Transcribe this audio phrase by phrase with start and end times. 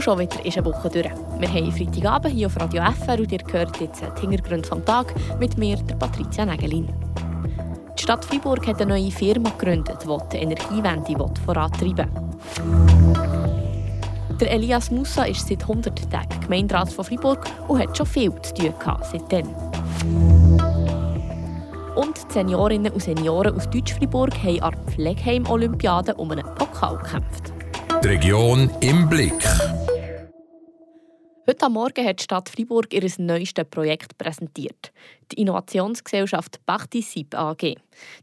[0.00, 1.10] Und schon wieder ist eine Woche durch.
[1.38, 5.12] Wir haben Freitagabend hier auf Radio FR und ihr hört jetzt die Hintergründe vom Tag
[5.38, 6.88] mit mir, der Patricia Nägelin.
[7.98, 12.30] Die Stadt Freiburg hat eine neue Firma gegründet, die die Energiewende vorantreiben will.
[14.40, 18.54] Der Elias Musa ist seit 100 Tagen Gemeinderat von Freiburg und hat schon viel zu
[18.54, 18.72] tun
[19.02, 19.48] seitdem.
[21.94, 27.52] Und die Seniorinnen und Senioren aus Deutsch-Fribourg haben an der Pflegeheim-Olympiade um einen Pokal gekämpft.
[28.02, 29.44] Die Region im Blick.
[31.50, 34.92] Heute Morgen hat die Stadt Freiburg ihr neuestes Projekt präsentiert.
[35.32, 37.74] Die Innovationsgesellschaft Partizip AG.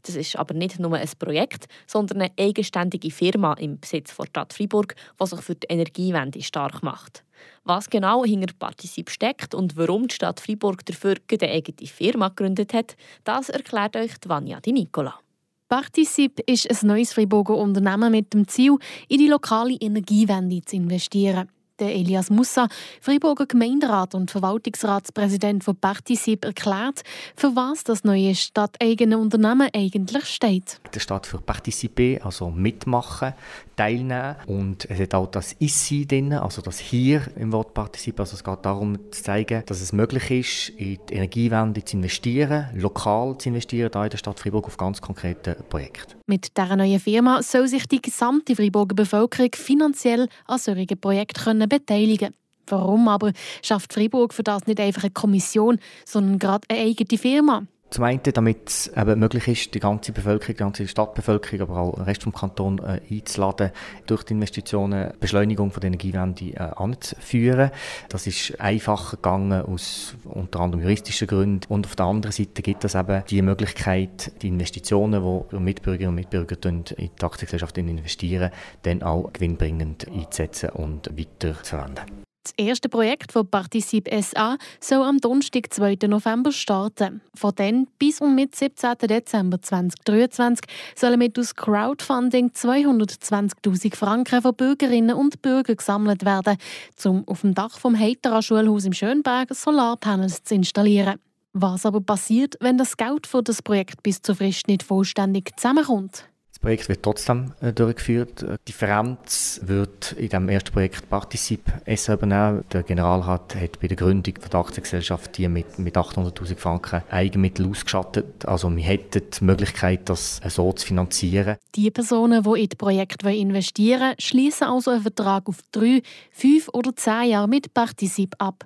[0.02, 4.54] Das ist aber nicht nur ein Projekt, sondern eine eigenständige Firma im Besitz der Stadt
[4.54, 7.22] Freiburg, die sich für die Energiewende stark macht.
[7.64, 12.72] Was genau hinter Partizip steckt und warum die Stadt Freiburg dafür eine eigene Firma gegründet
[12.72, 15.20] hat, das erklärt euch Vanja Di Nicola.
[15.68, 21.50] Partizip ist ein neues Freiburger Unternehmen mit dem Ziel, in die lokale Energiewende zu investieren.
[21.78, 22.66] Der Elias Mussa,
[23.00, 27.02] Freiburger Gemeinderat und Verwaltungsratspräsident von Partizip, erklärt,
[27.36, 30.80] für was das neue stadteigene Unternehmen eigentlich steht.
[30.92, 33.32] Der steht für Participer, also mitmachen,
[33.76, 34.34] teilnehmen.
[34.46, 38.18] Und es hat auch das «Issi» drin, also das «Hier» im Wort Partizip.
[38.18, 42.66] Also es geht darum zu zeigen, dass es möglich ist, in die Energiewende zu investieren,
[42.74, 46.16] lokal zu investieren, hier in der Stadt Freiburg auf ganz konkrete Projekte.
[46.26, 52.34] Mit dieser neuen Firma soll sich die gesamte Freiburger Bevölkerung finanziell an solchen Projekten beteiligen
[52.70, 57.66] Warum aber schafft Freiburg für das nicht einfach eine Kommission, sondern gerade eine eigene Firma?
[57.90, 61.94] Zum einen, damit es eben möglich ist, die ganze Bevölkerung, die ganze Stadtbevölkerung, aber auch
[61.94, 63.70] den Rest des Kantons äh, einzuladen,
[64.06, 67.70] durch die Investitionen Beschleunigung von der Energiewende äh, anzuführen.
[68.10, 71.60] Das ist einfacher gegangen aus unter anderem juristischen Gründen.
[71.70, 76.14] Und auf der anderen Seite gibt es eben die Möglichkeit, die Investitionen, die Mitbürgerinnen und
[76.14, 78.50] Mitbürger in die Aktiengesellschaft investieren,
[78.82, 82.27] dann auch gewinnbringend einzusetzen und weiter zu verwenden.
[82.44, 85.98] Das erste Projekt von Partizip SA soll am Donnerstag, 2.
[86.06, 87.20] November starten.
[87.34, 88.94] Von dann bis und mit 17.
[89.02, 90.64] Dezember 2023
[90.96, 96.56] sollen mit aus Crowdfunding 220.000 Franken von Bürgerinnen und Bürgern gesammelt werden,
[97.04, 101.20] um auf dem Dach vom Heitera Schulhaus im Schönberg Solarpanels zu installieren.
[101.52, 106.24] Was aber passiert, wenn das Geld für das Projekt bis zur Frist nicht vollständig zusammenkommt?
[106.58, 108.42] Das Projekt wird trotzdem äh, durchgeführt.
[108.42, 111.60] Die Differenz wird in dem ersten Projekt Partizip
[111.94, 112.64] SA übernehmen.
[112.72, 118.44] Der Generalrat hat bei der Gründung der Aktiengesellschaft die mit, mit 800'000 Franken Eigenmittel ausgeschattet.
[118.44, 121.58] Also wir hätten die Möglichkeit, das so zu finanzieren.
[121.76, 126.02] Die Personen, die in das Projekt investieren wollen, schließen also einen Vertrag auf drei,
[126.32, 128.64] fünf oder zehn Jahre mit Partizip ab.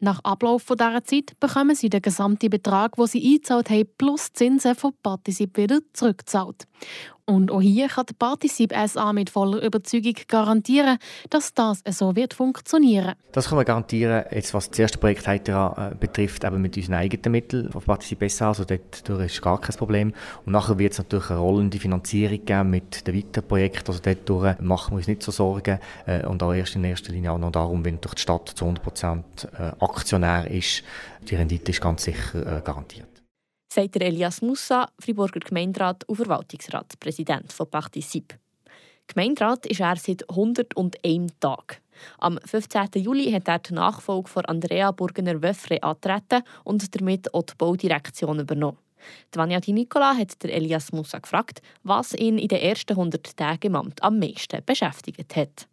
[0.00, 4.74] Nach Ablauf dieser Zeit bekommen sie den gesamten Betrag, den sie eingezahlt haben, plus Zinsen
[4.74, 6.66] von Partizip wieder zurückgezahlt.
[7.30, 10.98] Und auch hier kann die Partizip SA mit voller Überzeugung garantieren,
[11.30, 13.14] dass das so wird funktionieren.
[13.30, 16.94] Das kann man garantieren, jetzt was das erste Projekt Heitera äh, betrifft, eben mit unseren
[16.94, 20.12] eigenen Mitteln von Partizip SA, also dort ist gar kein Problem.
[20.44, 24.60] Und nachher wird es natürlich eine rollende Finanzierung geben mit den weiteren Projekten, also dort
[24.60, 25.78] machen wir uns nicht so Sorgen.
[26.06, 28.64] Äh, und auch erst in erster Linie auch noch darum, wenn durch die Stadt zu
[28.64, 30.82] 100 Prozent äh, Aktionär ist,
[31.28, 33.09] die Rendite ist ganz sicher garantiert
[33.72, 38.36] sagt Elias Mussa, Friburger Gemeinderat und Verwaltungsratspräsident von Partizip.
[39.06, 41.76] Gemeinderat ist er seit 101 Tagen.
[42.18, 42.88] Am 15.
[42.94, 48.78] Juli hat er die Nachfolge von Andrea Burgener-Wöffre antreten und damit auch die Baudirektion übernommen.
[49.34, 53.76] Die Di Nicola hat Elias Mussa gefragt, was ihn in den ersten 100 Tagen im
[53.76, 55.69] Amt am meisten beschäftigt hat.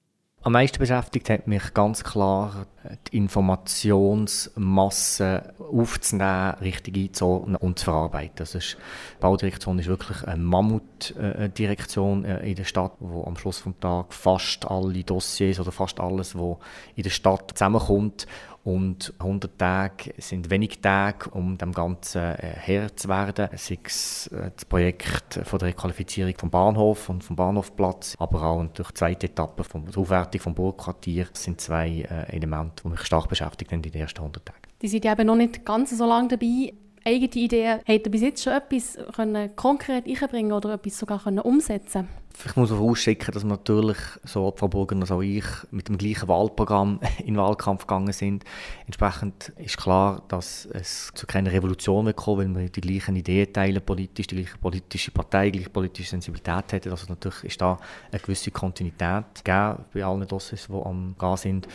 [0.48, 2.68] Am meisten beschäftigt hat mich ganz klar
[3.12, 8.38] die Informationsmasse aufzunehmen, richtig einzuordnen und zu verarbeiten.
[8.38, 8.78] Das ist,
[9.18, 14.66] die Baudirektion ist wirklich eine Mammutdirektion in der Stadt, wo am Schluss des Tages fast
[14.72, 16.56] alle Dossiers oder fast alles, was
[16.96, 18.26] in der Stadt zusammenkommt
[18.68, 23.48] und 100 Tage sind wenig Tage, um dem Ganzen äh, Herr zu werden.
[23.56, 28.66] Sei es äh, das Projekt von der Requalifizierung vom Bahnhof und vom Bahnhofplatz, aber auch
[28.74, 31.28] durch die zweite Etappe von der Aufwertung vom Burgquartier.
[31.32, 34.60] Das sind zwei äh, Elemente, die mich stark beschäftigt haben in den ersten 100 Tagen.
[34.82, 36.74] Die sind ja eben noch nicht ganz so lange dabei.
[37.06, 41.40] Eigene Ideen, hat er bis jetzt schon etwas können konkret einbringen oder etwas sogar können
[41.40, 42.10] umsetzen
[42.46, 46.28] ich muss vorausschicken, dass wir natürlich, so Frau Burger als auch ich, mit dem gleichen
[46.28, 48.44] Wahlprogramm in den Wahlkampf gegangen sind.
[48.86, 53.52] Entsprechend ist klar, dass es zu keiner Revolution wird kommen, weil wir die gleichen Ideen
[53.52, 56.92] teilen politisch, die gleiche politische Partei, die gleiche politische Sensibilität hätten.
[56.92, 57.78] Also natürlich ist da
[58.12, 61.68] eine gewisse Kontinuität gegeben bei allen Dossiers, die am Gehen sind.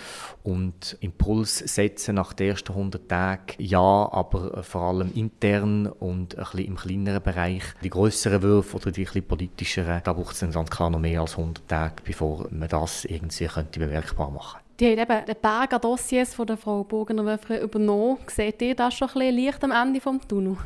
[0.44, 6.44] Und Impuls setzen nach den ersten 100 Tagen, ja, aber vor allem intern und ein
[6.44, 7.62] bisschen im kleineren Bereich.
[7.82, 10.98] Die größeren Würfe oder die ein bisschen politischeren, da braucht es dann ganz klar noch
[10.98, 14.96] mehr als 100 Tage, bevor man das irgendwie könnte bemerkbar machen könnte.
[14.96, 18.18] Die haben eben den Berg an Dossiers von der Frau Bogener-Wöfre übernommen.
[18.26, 20.58] Seht ihr das schon ein bisschen Licht am Ende des Tunnels?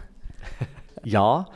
[1.04, 1.46] ja,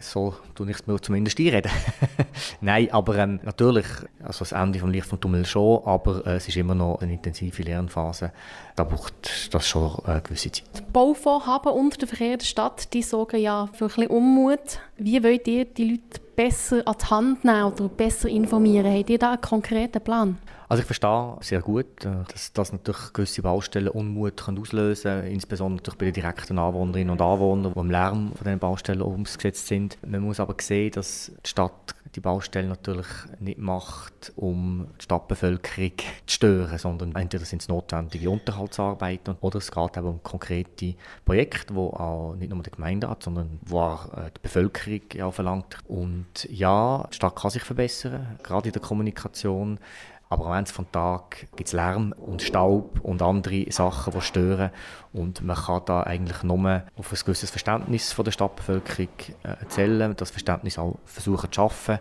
[0.00, 1.70] so tue ich es mir zumindest einreden.
[2.60, 3.86] Nein, aber ähm, natürlich,
[4.22, 7.12] also das Ende vom Licht vom Tunnel schon, aber äh, es ist immer noch eine
[7.12, 8.32] intensive Lernphase.
[8.76, 10.92] Da braucht das schon eine gewisse Zeit.
[10.92, 14.80] Bauvorhaben unter der Verkehr der Stadt, die sorgen ja für ein bisschen Unmut.
[14.96, 18.92] Wie wollt ihr die Leute besser an die Hand nehmen oder besser informieren?
[18.92, 20.38] Habt ihr da einen konkreten Plan?
[20.68, 25.76] Also ich verstehe sehr gut, äh, dass das natürlich gewisse Baustellen Unmut auslösen kann, insbesondere
[25.76, 29.96] natürlich bei den direkten Anwohnerinnen und Anwohnern, die im Lärm von diesen Baustellen umgesetzt sind.
[30.04, 33.06] Man muss aber sehen, dass die Stadt die Baustellen natürlich
[33.40, 35.92] nicht macht, um die Stadtbevölkerung
[36.26, 40.94] zu stören, sondern entweder sind es notwendige Unterhaltsarbeiten oder es geht eben um konkrete
[41.24, 45.78] Projekte, wo auch nicht nur der Gemeinderat, sondern wo auch äh, die Bevölkerung ja verlangt.
[45.86, 49.78] Und ja, die Stadt kann sich verbessern, gerade in der Kommunikation.
[50.28, 54.70] Aber am Ende des Tages gibt es Lärm und Staub und andere Sachen, die stören.
[55.12, 59.08] Und man kann da eigentlich nur auf ein gewisses Verständnis von der Stadtbevölkerung
[59.44, 62.00] äh, zählen, das Verständnis auch versuchen zu schaffen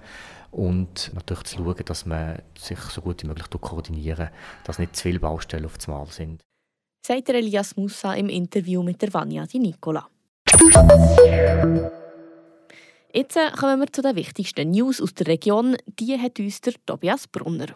[0.51, 4.29] und natürlich zu schauen, dass man sich so gut wie möglich koordinieren
[4.63, 6.41] dass nicht zu viele Baustellen auf einmal sind.
[7.05, 10.07] Sagt Elias Musa im Interview mit der Vanya Di Nicola.
[13.13, 15.77] Jetzt äh, kommen wir zu den wichtigsten News aus der Region.
[15.99, 17.67] Die hat uns der Tobias Brunner.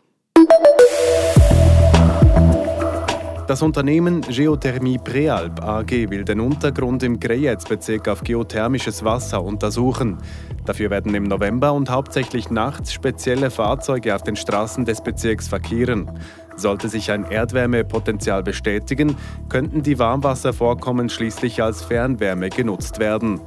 [3.50, 10.20] Das Unternehmen Geothermie Prealp AG will den Untergrund im Grejez-Bezirk auf geothermisches Wasser untersuchen.
[10.66, 16.12] Dafür werden im November und hauptsächlich nachts spezielle Fahrzeuge auf den Straßen des Bezirks verkehren.
[16.58, 19.18] Sollte sich ein Erdwärmepotenzial bestätigen,
[19.50, 23.42] könnten die Warmwasservorkommen schließlich als Fernwärme genutzt werden.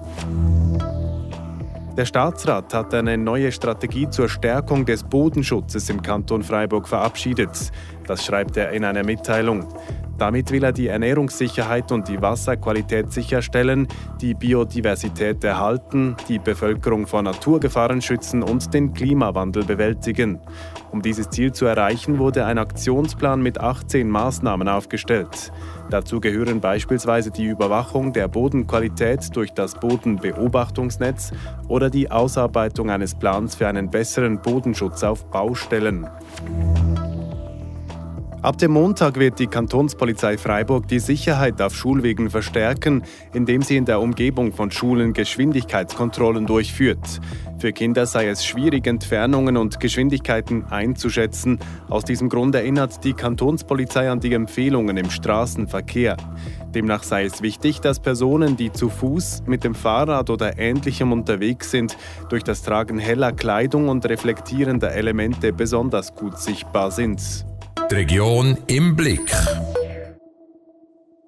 [1.96, 7.70] Der Staatsrat hat eine neue Strategie zur Stärkung des Bodenschutzes im Kanton Freiburg verabschiedet.
[8.06, 9.68] Das schreibt er in einer Mitteilung.
[10.22, 13.88] Damit will er die Ernährungssicherheit und die Wasserqualität sicherstellen,
[14.20, 20.38] die Biodiversität erhalten, die Bevölkerung vor Naturgefahren schützen und den Klimawandel bewältigen.
[20.92, 25.50] Um dieses Ziel zu erreichen, wurde ein Aktionsplan mit 18 Maßnahmen aufgestellt.
[25.90, 31.32] Dazu gehören beispielsweise die Überwachung der Bodenqualität durch das Bodenbeobachtungsnetz
[31.66, 36.06] oder die Ausarbeitung eines Plans für einen besseren Bodenschutz auf Baustellen.
[38.42, 43.84] Ab dem Montag wird die Kantonspolizei Freiburg die Sicherheit auf Schulwegen verstärken, indem sie in
[43.84, 47.20] der Umgebung von Schulen Geschwindigkeitskontrollen durchführt.
[47.60, 51.60] Für Kinder sei es schwierig, Entfernungen und Geschwindigkeiten einzuschätzen.
[51.88, 56.16] Aus diesem Grund erinnert die Kantonspolizei an die Empfehlungen im Straßenverkehr.
[56.74, 61.70] Demnach sei es wichtig, dass Personen, die zu Fuß, mit dem Fahrrad oder ähnlichem unterwegs
[61.70, 61.96] sind,
[62.28, 67.46] durch das Tragen heller Kleidung und reflektierender Elemente besonders gut sichtbar sind.
[67.90, 69.30] Die Region im Blick.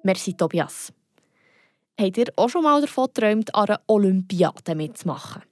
[0.03, 0.91] Merci, Tobias.
[1.99, 5.43] Habt ihr auch schon mal davon geträumt, an einer Olympiade mitzumachen?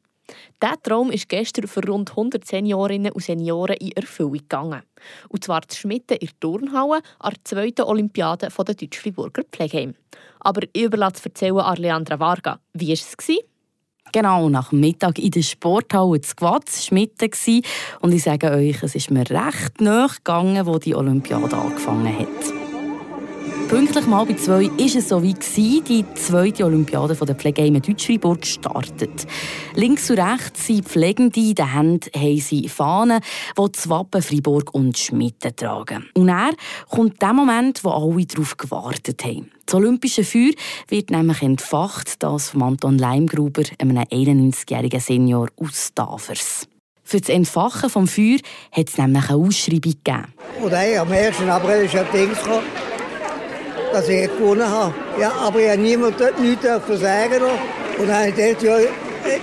[0.61, 4.81] Dieser Traum ist gestern für rund 100 Seniorinnen und Senioren in Erfüllung gegangen.
[5.29, 9.95] Und zwar zu Schmitten in der Turnhalle an der zweiten Olympiade der Deutsch-Friburger Pflegeheim.
[10.39, 12.59] Aber ich überlasse erzählen an Leandra Varga.
[12.73, 13.15] Wie war es?
[14.13, 17.31] Genau, nach dem Mittag in der Sporthalle zu Gwadz, Schmitten
[17.99, 22.62] Und ich sage euch, es ist mir recht nahe gegangen, wo die Olympiade angefangen hat.
[23.67, 29.25] Pünktlich mal bei zwei war es so wie die zweite Olympiade der Pflegeheime Deutschfreiburg gestartet.
[29.73, 33.19] Links und rechts sind Pflegende, in den Händen haben sie Fahnen,
[33.57, 36.05] die das Wappen Freiburg und Schmitten tragen.
[36.13, 36.51] Und dann
[36.89, 39.49] kommt der Moment, wo alle darauf gewartet haben.
[39.65, 40.51] Das Olympische Feuer
[40.87, 46.67] wird nämlich entfacht, das von Anton Leimgruber, einem 91-jährigen Senior aus Tafers.
[47.03, 48.37] Für das Entfachen des Feuer
[48.71, 50.33] hat es nämlich eine Ausschreibung gegeben.
[50.61, 51.41] Und hey, am 1.
[51.41, 52.63] April ist ein Ding gekommen,
[53.93, 54.93] dass ich gewonnen habe.
[55.19, 57.41] Ja, aber ich habe niemand dort nichts sagen
[57.99, 58.77] Und dann habe ich dort ja,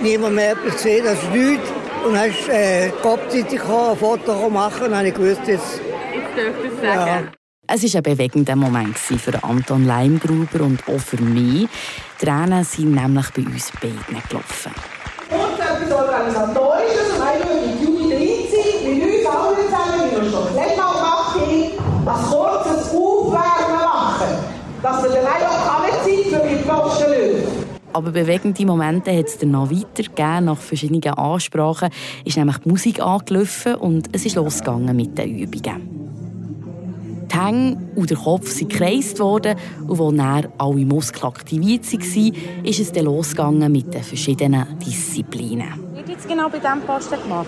[0.01, 1.69] niemand mehr etwas gesehen, das ist nichts.
[2.05, 2.91] Und dann ist äh,
[3.49, 5.79] die ein Foto machen und dann habe ich gewusst, jetzt...
[6.13, 7.07] Jetzt dürft ihr es sagen.
[7.07, 7.23] Ja.
[7.73, 11.69] Es war ein bewegender Moment für Anton Leimgruber und auch für mich.
[12.19, 14.73] Die Tränen sind nämlich bei uns beiden gelaufen.
[15.29, 17.10] Und etwas Organisatorisches,
[27.93, 30.45] Aber bewegende Momente hat es dann noch weitergegeben.
[30.45, 31.89] Nach verschiedenen Ansprachen
[32.25, 36.01] ist nämlich die Musik angelaufen und es ist losgegangen mit den Übungen.
[37.31, 39.55] Die Hänge und der Kopf sind gekreist worden
[39.87, 45.69] und als dann alle Muskeln aktiviert waren, ist es dann losgegangen mit den verschiedenen Disziplinen.
[45.69, 47.47] Was wird jetzt genau bei diesem Posten gemacht?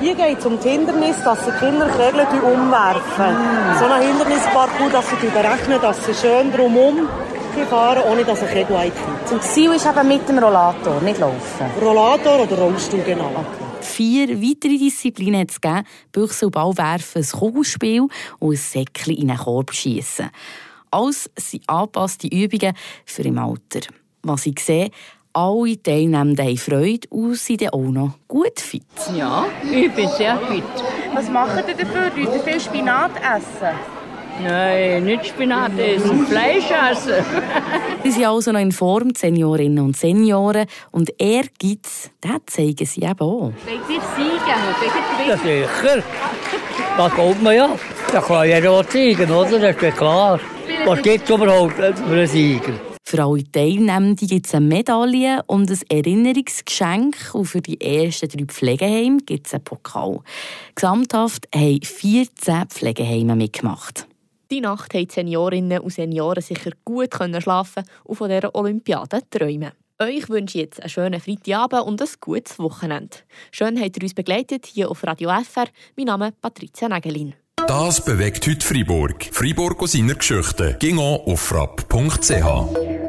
[0.00, 3.34] Hier geht es um das Hindernis, dass die Kinder Kegel umwerfen.
[3.34, 3.78] Mm.
[3.78, 7.08] So ein Hindernisparcours, dass sie berechnen, dass sie schön drumherum
[7.62, 9.30] fahren, ohne dass ein Kegel einfällt.
[9.30, 11.66] Und das Ziel ist eben mit dem Rollator, nicht laufen?
[11.80, 13.30] Rollator oder Rollstuhl, genau.
[13.34, 13.64] Okay.
[13.80, 15.86] Vier weitere Disziplinen hat es gegeben.
[16.12, 18.08] Büchse und Ball werfen, ein Kugelspiel
[18.38, 20.30] und ein Säckchen in einen Korb schiessen.
[20.90, 23.80] Alles sind angepasste Übungen für im Alter.
[24.22, 24.90] Was ich sehe,
[25.32, 28.84] alle Teilnehmenden haben Freude und sind auch noch gut fit.
[29.14, 30.62] Ja, ich bin sehr fit.
[31.12, 32.10] Was machen Sie dafür?
[32.16, 33.76] Leute viel Spinat essen?
[34.42, 37.24] Nein, nicht Spinat essen, Fleisch essen.
[38.02, 40.66] sie sind also noch in Form, die Seniorinnen und Senioren.
[40.90, 43.52] Und Ehrgeiz, das zeigen sie eben auch.
[43.52, 43.54] Wollt
[43.88, 45.28] ihr siegen?
[45.28, 46.02] Ja, sicher.
[46.96, 47.70] Das glaubt man ja.
[48.12, 49.58] Da kann jeder was zeigen, oder?
[49.58, 50.40] Das ist klar.
[50.86, 52.72] Was gibt es überhaupt für einen Sieger?
[53.06, 57.16] Für alle Teilnehmenden gibt es eine Medaille und ein Erinnerungsgeschenk.
[57.34, 60.20] Und für die ersten drei Pflegeheime gibt es einen Pokal.
[60.74, 64.06] Gesamthaft haben 14 Pflegeheime mitgemacht.
[64.50, 69.72] Die Nacht haben Seniorinnen und Senioren sicher gut schlafen und von dieser Olympiade träumen.
[70.00, 73.16] Euch wünsche ich jetzt einen schönen Freitagabend und ein gutes Wochenende.
[73.52, 75.66] Schön, habt ihr uns begleitet hier auf Radio FR.
[75.96, 77.34] Mein Name ist Patricia Nagelin.
[77.68, 79.24] Das bewegt heute Freiburg.
[79.32, 80.76] Freiburg aus seiner Geschichte.
[80.80, 83.03] Ging auf frapp.ch.